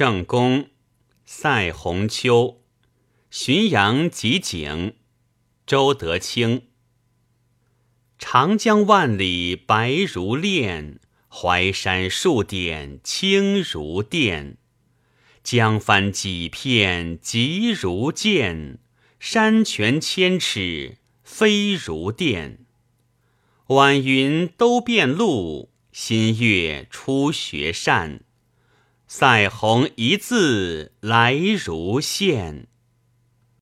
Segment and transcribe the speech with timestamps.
[0.00, 0.70] 正宫，
[1.26, 2.62] 赛鸿秋，
[3.30, 4.94] 浔阳集景，
[5.66, 6.62] 周德清。
[8.18, 14.56] 长江万里白如练，淮山数点青如靛。
[15.42, 18.78] 江帆几片急如箭，
[19.18, 22.64] 山泉千尺飞如电。
[23.66, 28.24] 晚云都变路，新月出学善。
[29.12, 32.68] 赛鸿一字来如线。